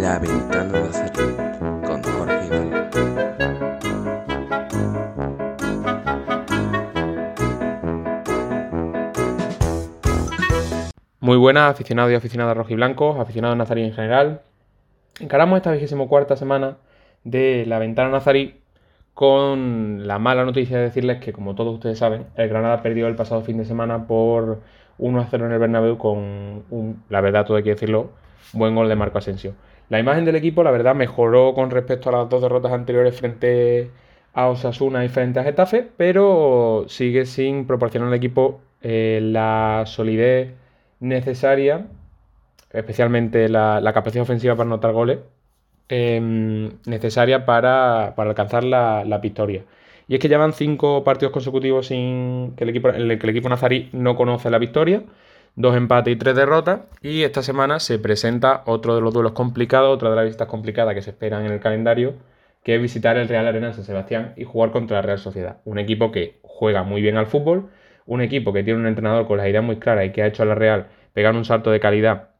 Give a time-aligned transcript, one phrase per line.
[0.00, 1.34] La ventana Nazarí
[1.84, 2.90] con Jorge Iván.
[11.18, 14.42] Muy buenas, aficionados y aficionadas rojiblancos, aficionados nazarí en general.
[15.18, 16.76] Encaramos esta vigésimo cuarta semana
[17.24, 18.60] de la ventana nazarí
[19.14, 23.16] con la mala noticia de decirles que, como todos ustedes saben, el Granada perdió el
[23.16, 24.62] pasado fin de semana por
[25.00, 26.18] 1 a 0 en el Bernabéu con
[26.70, 28.10] un, la verdad, todo hay que decirlo,
[28.52, 29.54] buen gol de Marco Asensio.
[29.88, 33.90] La imagen del equipo, la verdad, mejoró con respecto a las dos derrotas anteriores frente
[34.34, 40.54] a Osasuna y frente a Getafe, pero sigue sin proporcionar al equipo eh, la solidez
[41.00, 41.86] necesaria,
[42.72, 45.18] especialmente la, capacidad ofensiva para anotar goles,
[45.88, 49.64] em, necesaria para, alcanzar la, victoria.
[50.10, 53.30] Y es que llevan cinco partidos consecutivos sin que el equipo, en el que el
[53.30, 55.04] equipo nazarí no conoce la victoria,
[55.54, 56.80] dos empates y tres derrotas.
[57.00, 60.96] Y esta semana se presenta otro de los duelos complicados, otra de las visitas complicadas
[60.96, 62.14] que se esperan en el calendario,
[62.64, 65.60] que es visitar el Real Arena San Sebastián y jugar contra la Real Sociedad.
[65.64, 67.70] Un equipo que juega muy bien al fútbol,
[68.04, 70.42] un equipo que tiene un entrenador con las ideas muy claras y que ha hecho
[70.42, 72.30] a la Real pegar un salto de calidad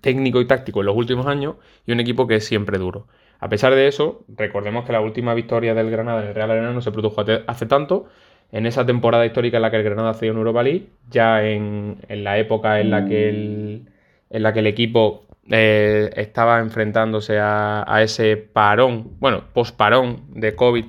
[0.00, 3.08] técnico y táctico en los últimos años y un equipo que es siempre duro.
[3.42, 6.72] A pesar de eso, recordemos que la última victoria del Granada en el Real Arena
[6.72, 8.06] no se produjo hace tanto.
[8.52, 11.98] En esa temporada histórica en la que el Granada hacía un Europa League, ya en,
[12.08, 13.88] la época en la que el,
[14.30, 20.84] en equipo eh, estaba enfrentándose a, a, ese parón, bueno, posparón de COVID,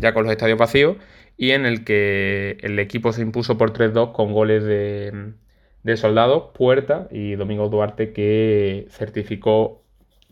[0.00, 0.96] ya con los estadios vacíos,
[1.36, 5.34] y en el que el equipo se impuso por 3-2 con goles de,
[5.82, 9.82] de Soldados, Puerta y Domingo Duarte que certificó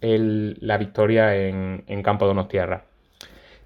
[0.01, 2.85] la victoria en, Campo de Donostierra.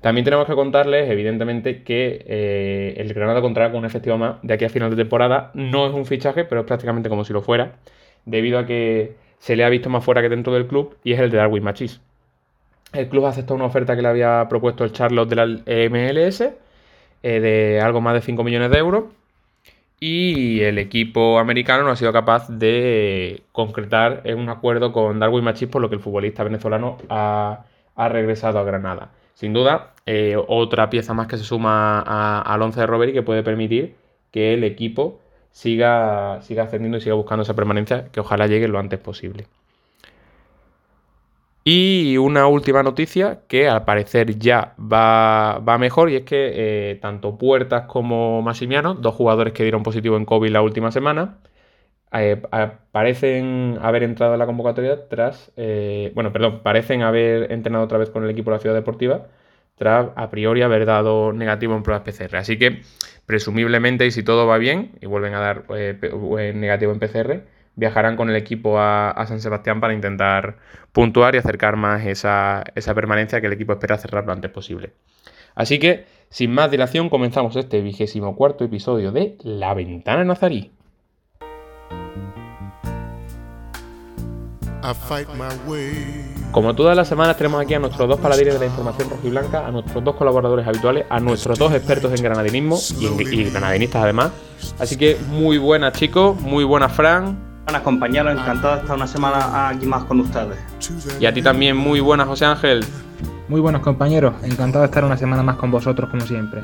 [0.00, 4.54] También tenemos que contarles, evidentemente, que eh, el Granada contará con un efectivo más de
[4.54, 5.50] aquí a final de temporada.
[5.54, 7.72] No es un fichaje, pero es prácticamente como si lo fuera,
[8.24, 11.20] debido a que se le ha visto más fuera que dentro del club y es
[11.20, 12.00] el de Darwin Machis.
[12.92, 15.46] El club aceptó una oferta que le había propuesto el Charlotte de la
[15.90, 16.40] MLS
[17.22, 19.04] eh, de algo más de 5 millones de euros
[20.00, 25.68] y el equipo americano no ha sido capaz de concretar un acuerdo con Darwin Machis,
[25.68, 27.64] por lo que el futbolista venezolano ha,
[28.08, 29.10] regresado a Granada.
[29.34, 32.00] Sin duda, eh, otra pieza más que se suma
[32.40, 33.94] al 11 de Robert y que puede permitir
[34.30, 38.78] que el equipo siga, siga ascendiendo y siga buscando esa permanencia que ojalá llegue lo
[38.78, 39.46] antes posible.
[41.62, 47.36] Y una última noticia que al parecer ya va, mejor y es que eh, tanto
[47.36, 51.38] Puertas como Massimiano, dos jugadores que dieron positivo en COVID la última semana,
[52.12, 52.42] eh,
[52.92, 58.10] parecen haber entrado a la convocatoria tras, eh, bueno, perdón, parecen haber entrenado otra vez
[58.10, 59.28] con el equipo de la Ciudad Deportiva
[59.76, 62.36] tras a priori haber dado negativo en pruebas PCR.
[62.36, 62.82] Así que
[63.26, 67.44] presumiblemente y si todo va bien y vuelven a dar negativo en PCR,
[67.80, 70.58] viajarán con el equipo a, San Sebastián para intentar
[70.92, 72.62] puntuar y acercar más esa,
[72.94, 74.92] permanencia que el equipo espera cerrar lo antes posible.
[75.54, 80.70] Así que, sin más dilación, comenzamos este vigésimo cuarto episodio de La Ventana Nazarí.
[86.52, 89.70] Como todas las semanas tenemos aquí a nuestros dos paladines de la información rojiblanca, a
[89.70, 94.32] nuestros dos colaboradores habituales, a nuestros dos expertos en granadinismo y, y granadinistas además.
[94.78, 97.49] Así que muy buenas chicos, muy buenas Fran,
[97.82, 100.58] compañeros, encantado de estar una semana aquí más con ustedes.
[101.18, 102.84] Y a ti también, muy buenas José Ángel.
[103.48, 106.60] Muy buenos compañeros, encantado de estar una semana más con vosotros como siempre.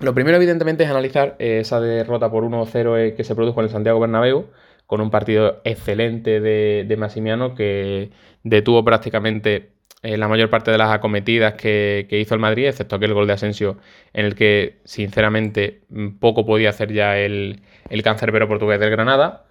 [0.00, 3.70] Lo primero, evidentemente, es analizar esa derrota por 1-0 eh, que se produjo en el
[3.70, 4.46] Santiago Bernabéu,
[4.86, 8.10] con un partido excelente de, de Massimiano que
[8.42, 13.14] detuvo prácticamente eh, la mayor parte de las acometidas que, hizo el Madrid, excepto aquel
[13.14, 13.78] gol de Asensio
[14.12, 19.44] en el que sinceramente mm, poco podía hacer ya el, el cancerbero portugués del Granada.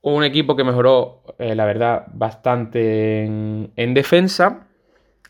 [0.00, 4.66] Un equipo que mejoró, eh, la verdad, bastante en, defensa,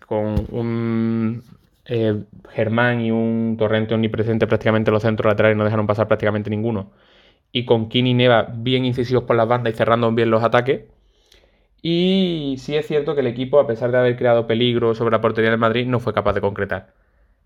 [0.06, 1.42] con un
[1.86, 6.50] eh, Germán y un Torrente omnipresente prácticamente en los centros laterales, no dejaron pasar prácticamente
[6.50, 6.92] ninguno.
[7.52, 10.82] Y con Kini y Neva bien incisivos por las bandas y cerrando bien los ataques.
[11.82, 15.20] Y sí es cierto que el equipo, a pesar de haber creado peligro sobre la
[15.20, 16.92] portería del Madrid, no fue capaz de concretar.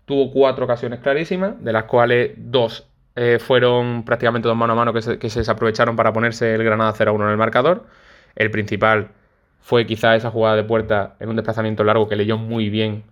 [0.05, 4.93] Tuvo cuatro ocasiones clarísimas, de las cuales dos eh, fueron prácticamente dos mano a mano
[4.93, 7.85] que se, desaprovecharon para ponerse el Granada 0-1 en el marcador.
[8.35, 9.09] El principal
[9.61, 13.03] fue quizá esa jugada de puerta en un desplazamiento largo que leyó muy bien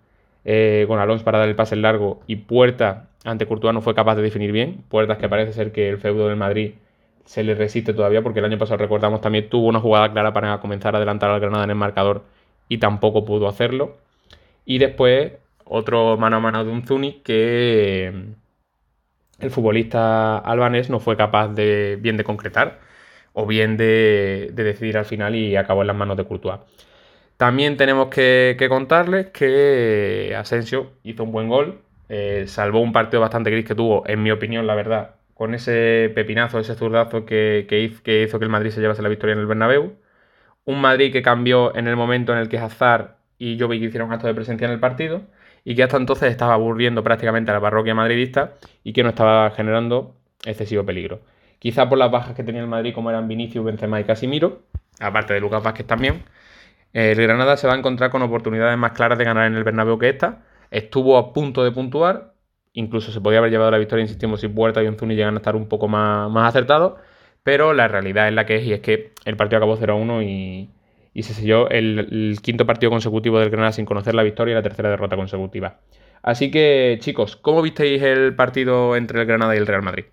[0.43, 4.15] eh, con Alonso para dar el pase largo y Puerta ante Courtois no fue capaz
[4.15, 4.83] de definir bien.
[4.89, 6.73] Puertas que parece ser que el feudo del Madrid
[7.25, 10.59] se le resiste todavía porque el año pasado recordamos también tuvo una jugada clara para
[10.59, 12.23] comenzar a adelantar al Granada en el marcador
[12.67, 13.97] y tampoco pudo hacerlo.
[14.65, 15.33] Y después
[15.65, 18.33] otro mano a mano de un Zuni que,
[19.41, 22.79] el futbolista albanés no fue capaz de bien de concretar
[23.33, 26.59] o bien de, decidir al final y acabó en las manos de Courtois.
[27.37, 33.49] También tenemos que, contarles que Asensio hizo un buen gol, eh, salvó un partido bastante
[33.49, 38.03] gris que tuvo, en mi opinión, la verdad, con ese pepinazo, ese zurdazo que, hizo,
[38.03, 39.93] que, el Madrid se llevase la victoria en el Bernabéu.
[40.65, 44.27] Un Madrid que cambió en el momento en el que Hazard y que hicieron acto
[44.27, 45.23] de presencia en el partido
[45.63, 48.53] y que hasta entonces estaba aburriendo prácticamente a la parroquia madridista
[48.83, 50.13] y que no estaba generando
[50.45, 51.21] excesivo peligro.
[51.57, 54.61] Quizá por las bajas que tenía el Madrid como eran Vinicius, Benzema y Casimiro,
[54.99, 56.21] aparte de Lucas Vázquez también,
[56.93, 59.97] el Granada se va a encontrar con oportunidades más claras de ganar en el Bernabéu
[59.97, 60.43] que esta.
[60.69, 62.30] Estuvo a punto de puntuar,
[62.73, 65.55] incluso se podía haber llevado la victoria, insistimos, si Puerta y Onzuni llegan a estar
[65.55, 66.99] un poco más, más acertados,
[67.43, 70.69] pero la realidad es la que es y es que el partido acabó 0-1 y,
[71.13, 74.63] y se selló el, quinto partido consecutivo del Granada sin conocer la victoria y la
[74.63, 75.79] tercera derrota consecutiva.
[76.23, 80.05] Así que, chicos, ¿cómo visteis el partido entre el Granada y el Real Madrid?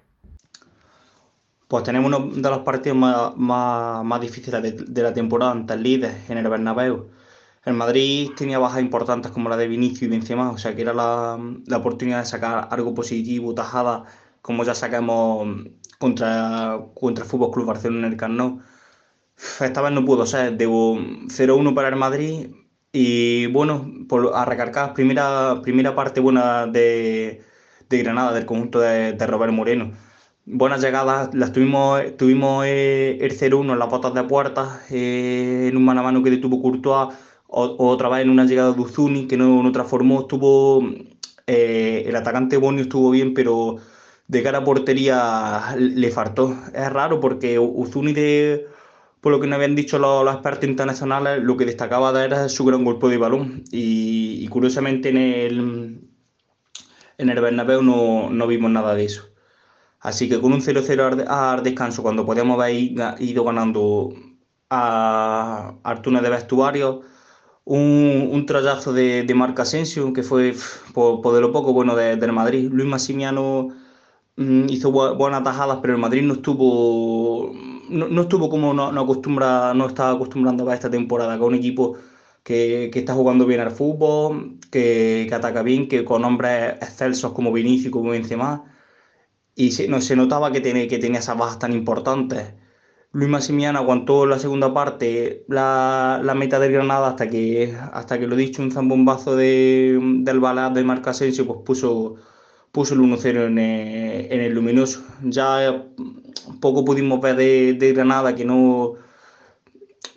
[1.69, 6.38] Pues tenemos uno de los partidos más, difíciles de, la temporada ante el líder en
[6.38, 7.11] el Bernabéu.
[7.64, 10.94] El Madrid tenía bajas importantes como la de Vinicius y Benzema, o sea que era
[10.94, 11.38] la,
[11.76, 14.05] oportunidad de sacar algo positivo, tajada,
[14.43, 15.66] como ya sacamos
[15.99, 18.60] contra, contra el Fútbol Club Barcelona en el Camp
[19.60, 22.49] esta vez no pudo ser, debo 0-1 para el Madrid
[22.93, 27.43] y bueno, por, a recargar, primera, primera parte buena de,
[27.88, 29.93] Granada, del conjunto de, Robert Moreno.
[30.46, 35.76] Buenas llegadas, las tuvimos, tuvimos eh, el 0-1 en las botas de puertas, eh, en
[35.76, 37.14] un mano a mano que detuvo Courtois,
[37.49, 40.83] otra vez en una llegada de Uzuni que no, no transformó, estuvo
[41.47, 43.77] eh, el atacante Bonio estuvo bien, pero
[44.27, 46.56] de cara a portería le faltó.
[46.75, 48.67] Es raro porque Uzuni de
[49.21, 52.85] por lo que nos habían dicho los, expertos internacionales, lo que destacaba era su gran
[52.85, 53.65] golpe de balón.
[53.71, 56.00] Y, curiosamente en el,
[57.19, 59.29] en el Bernabéu no, vimos nada de eso.
[60.00, 62.75] Así que con un 0-0 al descanso, cuando podíamos haber
[63.21, 64.15] ido ganando
[64.71, 67.03] a, túnel de vestuario,
[67.69, 70.55] un, un trayazo de, de Marc Asensio, que fue
[70.94, 72.70] por, de lo poco bueno del Madrid.
[72.73, 73.69] Luis Massimiano
[74.37, 77.53] mm, hizo buenas tajadas, pero el Madrid no estuvo
[77.91, 81.97] no, estuvo como no, no, acostumbra, no estaba acostumbrando a esta temporada, con un equipo
[82.43, 87.93] que, está jugando bien al fútbol, que, ataca bien, que con hombres excelsos como Vinicius,
[87.93, 88.64] como Benzema,
[89.55, 92.55] y se, no, se notaba que, tenía, que tenía esas bajas tan importantes.
[93.12, 98.26] Luis Massimiano aguantó la segunda parte la, la meta del Granada hasta que, hasta que
[98.26, 102.16] lo dicho, un zambombazo de, del balaz de Marc Asensio, pues puso,
[102.70, 105.02] puso el 1-0 en, en, el luminoso.
[105.22, 105.84] Ya
[106.60, 108.94] poco pudimos ver de, Granada que no,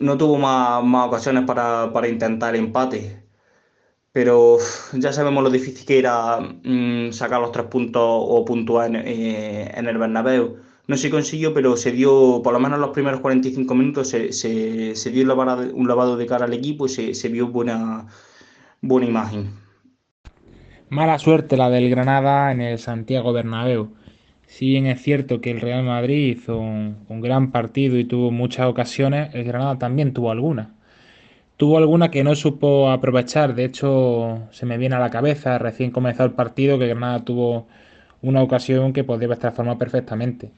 [0.00, 3.22] no tuvo más, ocasiones para, intentar empate.
[4.12, 4.58] Pero
[4.92, 9.72] ya sabemos lo difícil que era mm, sacar los tres puntos o puntuar en, eh,
[9.76, 10.58] el Bernabéu.
[10.88, 14.32] No se consiguió, pero se dio, por lo menos en los primeros 45 minutos, se,
[14.32, 15.22] se, dio
[15.74, 18.06] un lavado, de cara al equipo y se, se vio buena,
[18.80, 19.50] buena imagen.
[20.92, 23.94] Mala suerte la del Granada en el Santiago Bernabéu.
[24.52, 28.66] Si bien es cierto que el Real Madrid hizo un, gran partido y tuvo muchas
[28.66, 30.68] ocasiones, el Granada también tuvo algunas.
[31.56, 35.90] Tuvo alguna que no supo aprovechar, de hecho se me viene a la cabeza recién
[35.90, 37.68] comenzó el partido que Granada tuvo
[38.22, 40.50] una ocasión que podría estar transformado perfectamente.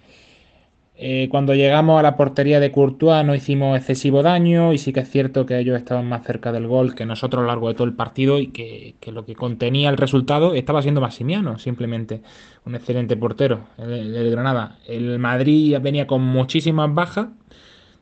[0.97, 5.01] Eh, cuando llegamos a la portería de Courtois no hicimos excesivo daño y sí que
[5.01, 7.75] es cierto que ellos estaban más cerca del gol que nosotros a lo largo de
[7.75, 12.23] todo el partido y que, lo que contenía el resultado estaba siendo Massimiano, simplemente
[12.65, 14.79] un excelente portero, el, Granada.
[14.87, 17.27] El Madrid venía con muchísimas bajas,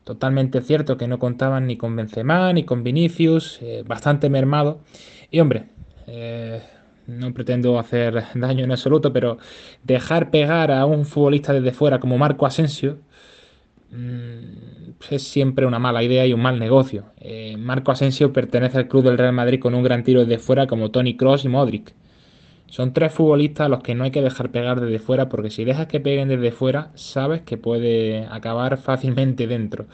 [0.03, 4.81] totalmente cierto que no contaban ni con Benzema ni con Vinicius, eh, bastante mermado.
[5.31, 5.65] Y hombre,
[6.05, 6.61] eh,
[7.07, 9.37] no pretendo hacer daño en absoluto, pero
[9.83, 12.99] dejar pegar a un futbolista desde fuera como Marco Asensio
[13.91, 17.05] mm, es siempre una mala idea y un mal negocio.
[17.19, 20.67] Eh, Marco Asensio pertenece al club del Real Madrid con un gran tiro desde fuera
[20.67, 21.93] como Tony Cross y Modric.
[22.67, 25.63] Son tres futbolistas a los que no hay que dejar pegar desde fuera porque si
[25.63, 29.85] dejas que peguen desde fuera sabes que puede acabar fácilmente dentro.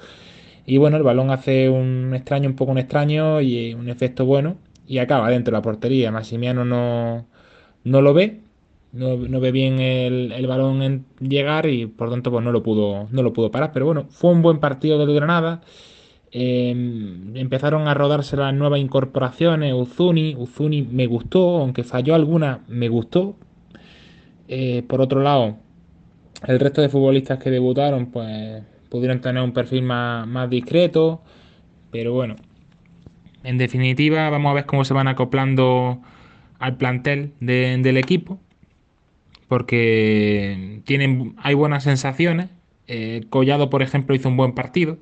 [0.65, 4.57] Y bueno, el balón hace un extraño, un poco un extraño y un efecto bueno
[4.89, 6.11] y acaba dentro de la portería.
[6.11, 7.27] Massimiano no,
[7.83, 8.41] no lo ve,
[8.91, 13.21] no, ve bien el, balón en llegar y por tanto pues no lo pudo no
[13.23, 13.71] lo pudo parar.
[13.71, 15.61] Pero bueno fue un buen partido del Granada.
[16.31, 19.73] Em, empezaron a rodarse las nuevas incorporaciones.
[19.75, 23.35] Uzuni Uzuni me gustó aunque falló alguna me gustó.
[24.47, 25.57] Eh, por otro lado
[26.47, 31.21] el resto de futbolistas que debutaron pues pudieron tener un perfil más, más discreto.
[31.91, 32.35] Pero bueno
[33.43, 36.01] en definitiva, vamos a ver cómo se van acoplando
[36.59, 38.39] al plantel del equipo.
[39.47, 42.49] porque tienen, hay buenas sensaciones.
[42.87, 44.99] Eh, Collado, por ejemplo, hizo un buen partido.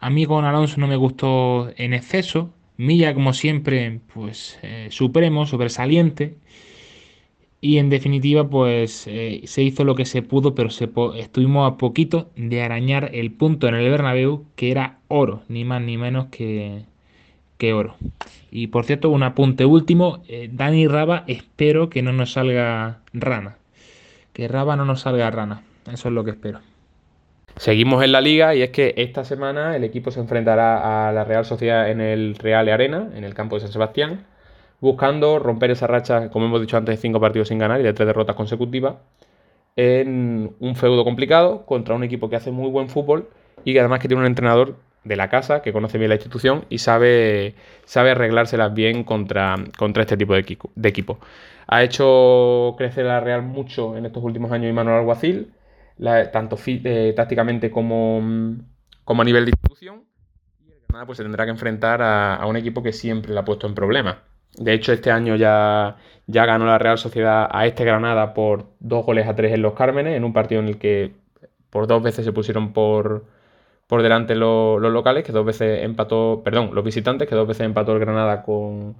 [0.00, 2.52] A mí con Alonso no me gustó en exceso.
[2.76, 6.36] Milla, como siempre, pues eh, supremo, sobresaliente.
[7.62, 11.76] Y en definitiva, pues eh, se hizo lo que se pudo, pero se estuvimos a
[11.76, 16.26] poquito de arañar el punto en el Bernabéu, que era oro, ni más ni menos
[16.28, 16.86] que,
[17.60, 17.94] que oro.
[18.50, 23.58] Y por cierto, un apunte último, eh, Dani Raba, espero que no nos salga rana.
[24.32, 25.62] Que Raba no nos salga rana.
[25.92, 26.58] Eso es lo que espero.
[27.56, 31.24] Seguimos en la liga y es que esta semana el equipo se enfrentará a la
[31.24, 34.24] Real Sociedad en el Real Arena, en el campo de San Sebastián
[34.80, 37.92] buscando romper esa racha, como hemos dicho antes, de cinco partidos sin ganar y de
[37.92, 38.94] tres derrotas consecutivas,
[39.76, 43.28] en un feudo complicado contra un equipo que hace muy buen fútbol
[43.64, 46.64] y que además que tiene un entrenador de la casa, que conoce bien la institución
[46.68, 47.54] y sabe,
[47.84, 51.18] sabe arreglárselas bien contra, contra este tipo de equipo.
[51.66, 55.52] Ha hecho crecer a la Real mucho en estos últimos años Manuel Alguacil,
[56.32, 58.56] tanto eh, tácticamente como,
[59.04, 60.04] como a nivel de institución.
[60.66, 63.44] Y el Granada pues, se tendrá que enfrentar a, un equipo que siempre le ha
[63.44, 64.16] puesto en problemas.
[64.56, 69.06] De hecho, este año ya, ya ganó la Real Sociedad a este Granada por dos
[69.06, 71.14] goles a tres en los Cármenes, en un partido en el que
[71.70, 73.26] por dos veces se pusieron por,
[73.90, 77.92] por delante los, locales, que dos veces empató, perdón, los visitantes, que dos veces empató
[77.92, 78.94] el Granada con,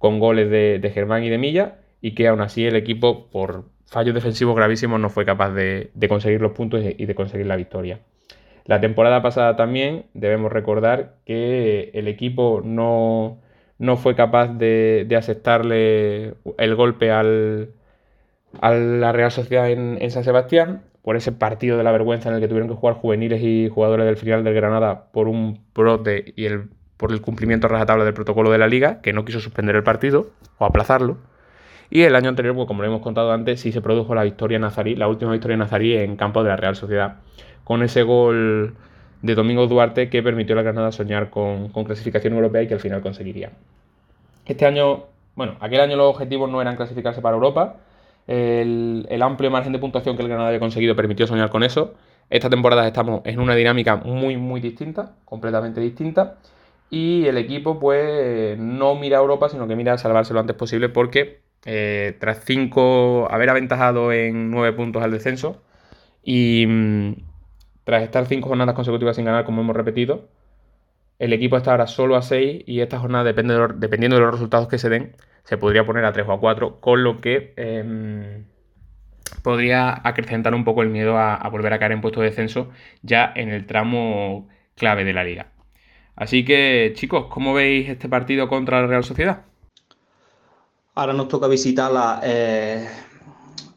[0.00, 4.56] goles de, Germán y de Milla, y que aún así el equipo, por fallos defensivos
[4.56, 8.00] gravísimos, no fue capaz de, de conseguir los puntos y de conseguir la victoria.
[8.64, 13.38] La temporada pasada también debemos recordar que el equipo no
[13.80, 17.70] no fue capaz de, aceptarle el golpe al,
[18.60, 22.40] a la Real Sociedad en, San Sebastián por ese partido de la vergüenza en el
[22.40, 26.44] que tuvieron que jugar juveniles y jugadores del final del Granada por un brote y
[26.44, 29.82] el, por el cumplimiento rajatabla del protocolo de la liga, que no quiso suspender el
[29.82, 30.28] partido
[30.58, 31.16] o aplazarlo.
[31.90, 34.58] Y el año anterior, pues, como lo hemos contado antes, sí se produjo la victoria
[34.58, 37.16] nazarí, la última victoria nazarí en campo de la Real Sociedad,
[37.64, 38.74] con ese gol
[39.22, 42.80] de Domingo Duarte que permitió a la Granada soñar con, clasificación europea y que al
[42.80, 43.50] final conseguiría.
[44.46, 45.04] Este año,
[45.34, 47.76] bueno, aquel año los objetivos no eran clasificarse para Europa.
[48.30, 51.94] El, amplio margen de puntuación que el Granada había conseguido permitió soñar con eso.
[52.30, 56.36] Esta temporada estamos en una dinámica muy, muy distinta, completamente distinta.
[56.90, 60.54] Y el equipo, pues, no mira a Europa, sino que mira a salvarse lo antes
[60.54, 65.62] posible porque eh, tras cinco, haber aventajado en nueve puntos al descenso
[66.22, 67.14] y, mm,
[67.84, 70.28] tras estar cinco jornadas consecutivas sin ganar, como hemos repetido,
[71.18, 74.68] el equipo está ahora solo a 6 y esta jornada, depende dependiendo de los resultados
[74.68, 75.16] que se den,
[75.50, 78.44] se podría poner a 3 o a 4, con lo que em,
[79.42, 82.70] podría acrecentar un poco el miedo a, volver a caer en puesto de descenso
[83.02, 85.48] ya en el tramo clave de la liga.
[86.14, 89.42] Así que, chicos, ¿cómo veis este partido contra la Real Sociedad?
[90.94, 92.88] Ahora nos toca visitar la, eh,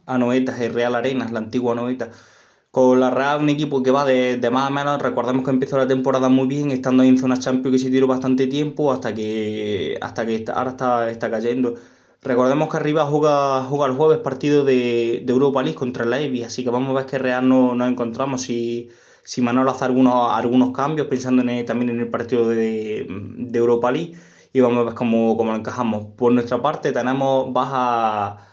[0.06, 2.33] a Noetas, el Real Arenas, la antigua Noetas
[2.74, 5.00] con la Real, un equipo que va de, más a menos.
[5.00, 8.08] Recordemos que empezó la temporada muy bien, estando ahí en zona Champions que se tiró
[8.08, 11.76] bastante tiempo hasta que, hasta que ahora está, está cayendo.
[12.24, 16.64] Recordemos que arriba juega, juega el jueves partido de, Europa League contra el Evi, así
[16.64, 18.42] que vamos a ver qué Real nos, nos encontramos.
[18.42, 18.90] Si,
[19.24, 23.06] si Manolo hace algunos, algunos cambios, pensando en también en el partido de,
[23.54, 24.16] Europa League,
[24.52, 26.06] y vamos a ver cómo, cómo lo encajamos.
[26.18, 28.48] Por nuestra parte, tenemos baja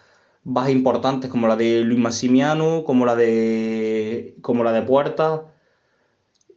[0.53, 5.47] bajas importantes como la de Luis Massimiano, como la de, como la de Puerta.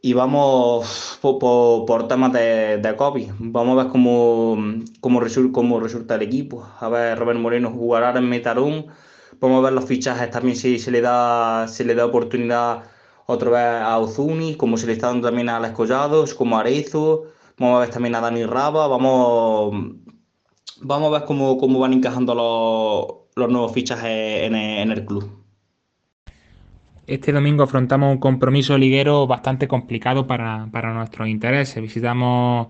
[0.02, 3.30] Y vamos por, temas de, de, COVID.
[3.38, 4.56] Vamos a ver cómo,
[5.00, 5.20] cómo,
[5.52, 6.68] cómo resulta el equipo.
[6.80, 8.86] A ver, Robert Moreno jugará en Metarón.
[9.40, 12.84] Vamos a ver los fichajes también si se le da, se le da oportunidad
[13.26, 16.60] otra vez a Ozuni, como se le está dando también a Alex Collados, como a
[16.60, 17.24] Arezo.
[17.58, 18.86] Vamos a ver también a Dani Raba.
[18.88, 19.74] Vamos,
[20.82, 25.28] vamos a ver cómo, cómo van encajando los los nuevos fichajes en el, club.
[27.06, 31.82] Este domingo afrontamos un compromiso liguero bastante complicado para, nuestros intereses.
[31.82, 32.68] Visitamos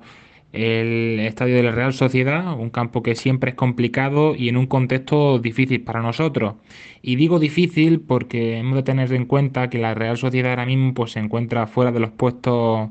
[0.53, 4.67] el estadio de la Real Sociedad, un campo que siempre es complicado y en un
[4.67, 6.55] contexto difícil para nosotros.
[7.03, 10.95] Y digo difícil porque hemos de tener en cuenta que la Real Sociedad ahora mismo
[10.95, 12.91] pues, se encuentra fuera de los puestos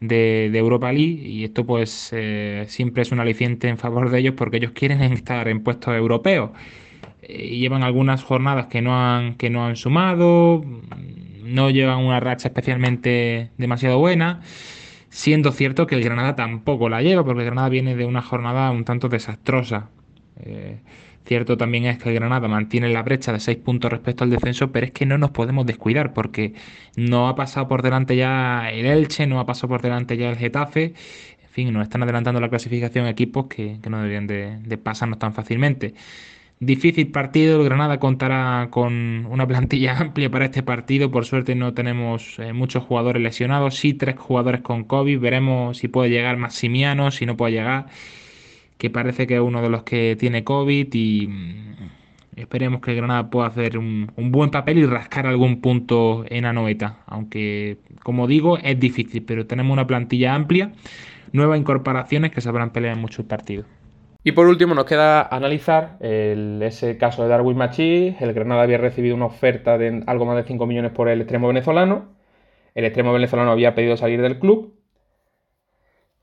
[0.00, 4.34] de, Europa League y esto pues eh, siempre es un aliciente en favor de ellos
[4.36, 6.50] porque ellos quieren estar en puestos europeos.
[7.28, 10.64] Eh, llevan algunas jornadas que no han, que no han sumado,
[11.42, 14.42] no llevan una racha especialmente demasiado buena,
[15.08, 18.70] siendo cierto que el Granada tampoco la lleva, porque el Granada viene de una jornada
[18.70, 19.90] un tanto desastrosa.
[20.40, 20.78] Eh,
[21.24, 24.70] cierto también es que el Granada mantiene la brecha de 6 puntos respecto al descenso,
[24.70, 26.54] pero es que no nos podemos descuidar porque
[26.96, 30.36] no ha pasado por delante ya el Elche, no ha pasado por delante ya el
[30.36, 30.94] Getafe.
[31.42, 35.32] En fin, nos están adelantando la clasificación equipos que, no deberían de, de pasarnos tan
[35.34, 35.94] fácilmente.
[36.58, 41.10] Difícil partido, Granada contará con una plantilla amplia para este partido.
[41.10, 45.20] Por suerte no tenemos eh, muchos jugadores lesionados, sí tres jugadores con COVID.
[45.20, 47.86] Veremos si puede llegar Maximiano, si no puede llegar,
[48.78, 51.74] que parece que es uno de los que tiene COVID y mm,
[52.36, 57.00] esperemos que Granada pueda hacer un, un buen papel y rascar algún punto en Anoeta.
[57.06, 60.72] Aunque, como digo, es difícil, pero tenemos una plantilla amplia,
[61.32, 63.66] nuevas incorporaciones que sabrán pelear en muchos partidos.
[64.26, 68.20] Y por último nos queda analizar ese caso de Darwin Machís.
[68.20, 71.46] El Granada había recibido una oferta de algo más de 5 millones por el extremo
[71.46, 72.16] venezolano.
[72.74, 74.74] El extremo venezolano había pedido salir del club.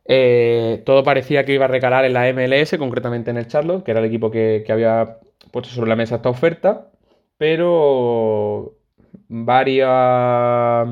[0.03, 3.91] Eh, todo parecía que iba a recalar en la MLS, concretamente en el Charlotte, que
[3.91, 5.19] era el equipo que había
[5.53, 6.91] puesto sobre la mesa esta oferta.
[7.38, 8.75] Pero
[9.29, 10.89] varias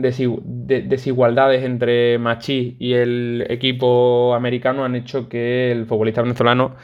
[0.00, 6.76] desigualdades entre Machi y el equipo americano han hecho que el futbolista venezolano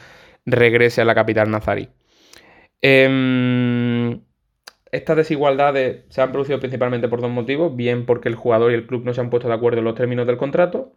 [0.45, 1.89] regrese a la capital nazarí.
[2.81, 4.21] Em,
[4.91, 8.85] estas desigualdades se han producido principalmente por dos motivos, bien porque el jugador y el
[8.85, 10.93] club no se han puesto de acuerdo en los términos del contrato,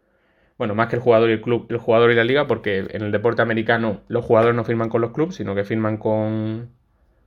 [0.58, 3.02] bueno, más que el jugador y el club, el jugador y la liga, porque en
[3.02, 6.70] el deporte americano los jugadores no firman con los clubes, sino que firman con,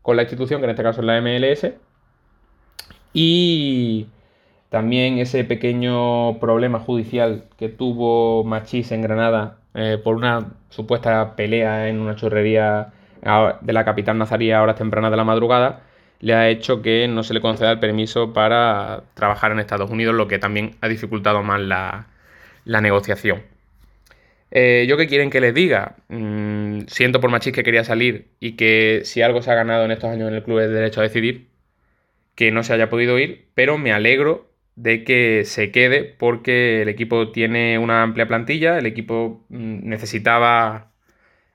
[0.01, 1.73] con la institución, que en este caso es la MLS.
[3.13, 4.07] Y
[4.69, 11.89] también ese pequeño problema judicial que tuvo Machís en Granada eh, por una supuesta pelea
[11.89, 12.93] en una chorrería
[13.61, 15.81] de la capital nazarí a horas tempranas de la madrugada,
[16.19, 20.15] le ha hecho que no se le conceda el permiso para trabajar en Estados Unidos,
[20.15, 22.07] lo que también ha dificultado más la,
[22.65, 23.41] negociación.
[24.51, 25.95] Eh, ¿Yo qué quieren que les diga?
[26.09, 29.91] Mm, siento por Machís que quería salir y que si algo se ha ganado en
[29.91, 31.47] estos años en el club es derecho a decidir,
[32.35, 36.89] que no se haya podido ir, pero me alegro de que se quede porque el
[36.89, 40.91] equipo tiene una amplia plantilla, el equipo mm, necesitaba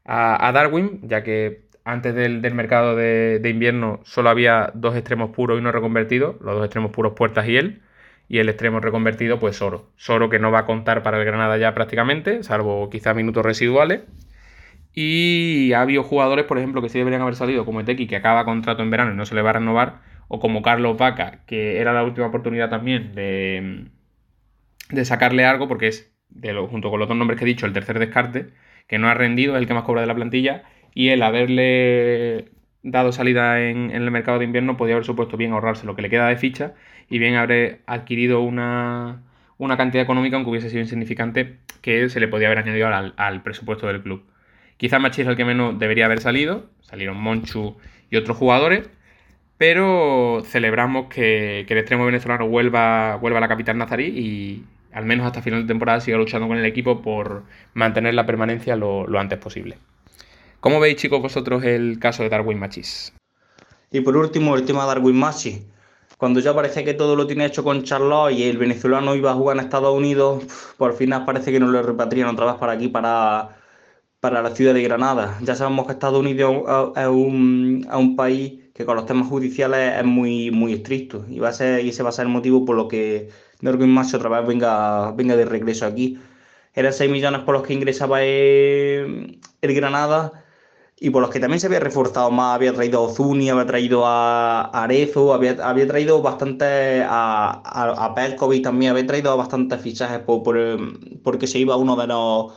[0.05, 5.61] a, Darwin, ya que antes del, mercado de, invierno solo había dos extremos puros y
[5.61, 7.83] uno reconvertido, los dos extremos puros Puertas y él,
[8.29, 9.91] y el extremo reconvertido pues Soro.
[9.97, 14.03] Soro que no va a contar para el Granada ya prácticamente, salvo quizá minutos residuales.
[14.93, 18.45] Y ha habido jugadores, por ejemplo, que sí deberían haber salido, como Eteki, que acaba
[18.45, 20.01] contrato en verano y no se le va a renovar,
[20.33, 23.87] o como Carlos Vaca, que era la última oportunidad también de,
[24.89, 26.15] de sacarle algo, porque es,
[26.71, 28.51] junto con los dos nombres que he dicho, el tercer descarte,
[28.87, 30.63] que no ha rendido, es el que más cobra de la plantilla,
[30.95, 32.53] y el haberle
[32.85, 36.11] dado salida en, el mercado de invierno podía haber supuesto bien ahorrarse lo que le
[36.11, 36.75] queda de ficha
[37.09, 39.25] y bien haber adquirido una,
[39.59, 43.43] una cantidad económica, aunque hubiese sido insignificante, que se le podía haber añadido al, al
[43.43, 44.23] presupuesto del club.
[44.77, 47.77] Quizá Machi es el que menos debería haber salido, salieron Monchu
[48.11, 48.89] y otros jugadores,
[49.61, 55.27] pero celebramos que, el extremo venezolano vuelva, vuelva a la capital nazarí y al menos
[55.27, 57.43] hasta final de temporada siga luchando con el equipo por
[57.75, 59.77] mantener la permanencia lo, antes posible.
[60.61, 63.13] ¿Cómo veis, chicos, vosotros el caso de Darwin Machis?
[63.91, 65.61] Y por último, el tema de Darwin Machis.
[66.17, 69.35] Cuando ya parece que todo lo tiene hecho con Charlotte y el venezolano iba a
[69.35, 72.89] jugar en Estados Unidos, por fin parece que no lo repatrian otra vez para aquí,
[72.89, 73.59] para,
[74.21, 75.37] para la ciudad de Granada.
[75.43, 76.63] Ya sabemos que Estados Unidos
[76.97, 81.39] es un, es un país que con los temas judiciales es muy, muy estricto y,
[81.39, 83.29] va a ser, y ese va a ser el motivo por lo que
[83.61, 86.19] Darwin Macho otra vez venga, venga de regreso aquí.
[86.73, 90.33] Eran 6 millones por los que ingresaba el, Granada
[90.99, 92.55] y por los que también se había reforzado más.
[92.55, 98.15] Había traído a Ozuni, había traído a Arezo, había, había traído bastante a, a, a
[98.63, 100.57] también, había traído bastantes fichajes por,
[101.23, 102.55] porque se iba uno de los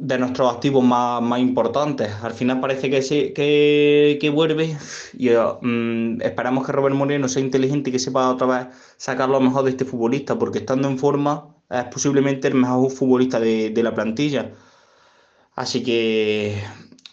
[0.00, 2.10] de nuestros activos más, importantes.
[2.22, 4.76] Al final parece que, se, que, vuelve
[5.16, 9.40] y mm, esperamos que Robert Moreno sea inteligente y que sepa otra vez sacar lo
[9.40, 13.94] mejor de este futbolista, porque estando en forma es posiblemente el mejor futbolista de, la
[13.94, 14.52] plantilla.
[15.54, 16.56] Así que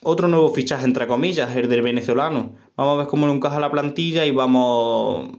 [0.04, 2.56] otro nuevo fichaje, entre comillas, el del venezolano.
[2.78, 5.38] Vamos a ver cómo lo encaja la plantilla y vamos.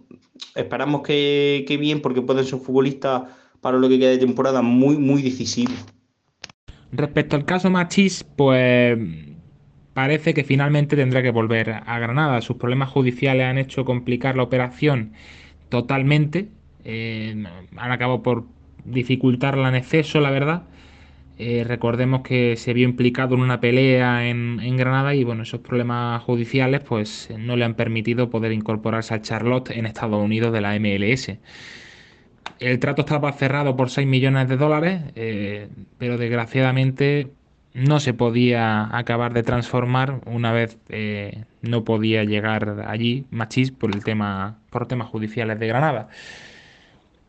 [0.54, 3.22] Esperamos que, que bien, porque pueden ser futbolistas
[3.62, 5.97] para lo que queda de temporada muy, muy decisivos.
[6.92, 8.98] Respecto al caso Machís, pues
[9.92, 12.40] parece que finalmente tendrá que volver a Granada.
[12.40, 15.12] Sus problemas judiciales han hecho complicar la operación
[15.68, 16.48] totalmente.
[16.84, 17.44] Eh,
[17.76, 18.46] han acabado por
[18.84, 20.62] dificultarla en exceso, la verdad.
[21.36, 25.60] Eh, recordemos que se vio implicado en una pelea en, en, Granada y bueno, esos
[25.60, 30.60] problemas judiciales pues no le han permitido poder incorporarse al Charlotte en Estados Unidos de
[30.60, 31.38] la MLS.
[32.60, 37.30] El trato estaba cerrado por 6 millones de dólares, eh, pero desgraciadamente
[37.74, 43.94] no se podía acabar de transformar una vez eh, no podía llegar allí Machís por
[43.94, 46.08] el tema por temas judiciales de Granada.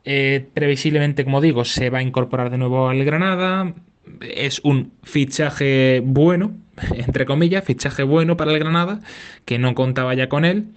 [0.05, 3.73] Eh, previsiblemente, como digo, se va a incorporar de nuevo al Granada.
[4.21, 6.53] Es un fichaje bueno,
[6.95, 9.01] entre comillas, fichaje bueno para el Granada,
[9.45, 10.67] que no contaba ya con él.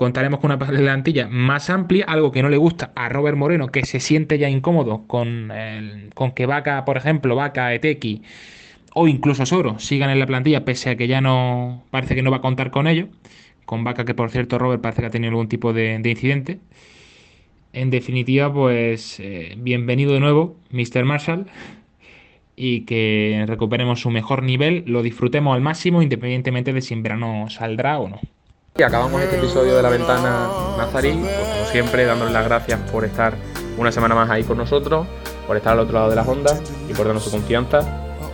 [0.00, 3.84] Contaremos con una plantilla más amplia, algo que no le gusta a Robert Moreno, que
[3.84, 5.52] se siente ya incómodo con,
[6.14, 8.22] con que Vaca, por ejemplo, Vaca, Eteki
[8.94, 12.30] o incluso Soro sigan en la plantilla, pese a que ya no parece que no
[12.30, 13.08] va a contar con ello.
[13.66, 16.60] Con Vaca, que por cierto, Robert parece que ha tenido algún tipo de, incidente.
[17.74, 21.04] En definitiva, pues eh, bienvenido de nuevo, Mr.
[21.04, 21.46] Marshall,
[22.56, 27.50] y que recuperemos su mejor nivel, lo disfrutemos al máximo, independientemente de si en verano
[27.50, 28.20] saldrá o no.
[28.76, 33.04] Y acabamos este episodio de la ventana Nazarí, pues, como siempre, dándoles las gracias por
[33.04, 33.34] estar
[33.76, 35.06] una semana más ahí con nosotros,
[35.46, 37.80] por estar al otro lado de las ondas y por darnos su confianza.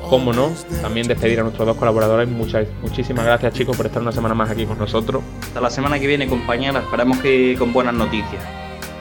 [0.09, 2.29] Como no, también despedir a nuestros dos colaboradores.
[2.29, 5.23] Muchas, muchísimas gracias, chicos, por estar una semana más aquí con nosotros.
[5.43, 6.85] Hasta la semana que viene, compañeros.
[6.85, 8.43] Esperamos que con buenas noticias.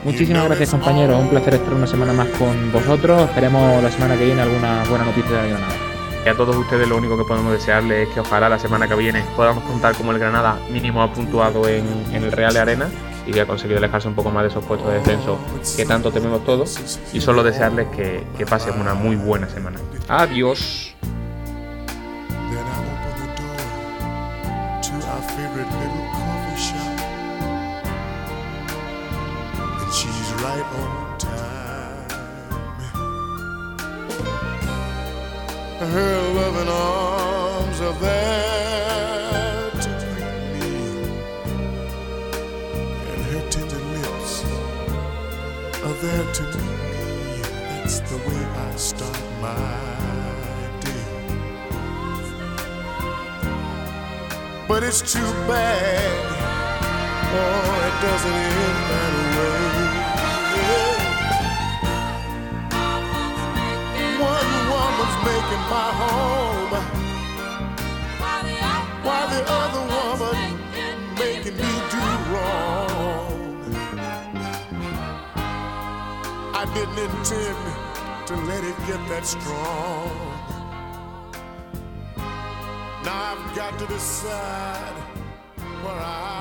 [0.04, 1.20] Muchísimas gracias, compañeros.
[1.22, 3.22] Un placer estar una semana más con vosotros.
[3.24, 5.95] Esperemos la semana que viene alguna buena noticia de Granada.
[6.26, 8.96] Y a todos ustedes lo único que podemos desearles es que ojalá la semana que
[8.96, 12.90] viene podamos contar como el Granada mínimo ha puntuado en, el Real de Arena
[13.28, 15.38] y que ha conseguido alejarse un poco más de esos puestos de descenso
[15.78, 17.00] que tanto tememos todos.
[17.14, 19.80] Y solo desearles que, que pasen una muy buena semana.
[20.08, 20.96] Adiós.
[35.92, 40.72] Her loving arms are there to greet me,
[43.12, 44.34] and her tender lips
[45.84, 47.42] are there to meet me.
[47.70, 49.56] That's the way I start my
[50.82, 51.06] day.
[54.68, 56.26] But it's too bad,
[57.38, 59.25] oh, it doesn't end that way.
[65.70, 67.06] My home
[69.04, 70.38] while the other woman
[71.18, 73.74] making me do wrong.
[76.54, 77.62] I didn't intend
[78.28, 80.12] to let it get that strong.
[83.04, 84.98] Now I've got to decide
[85.84, 86.36] where I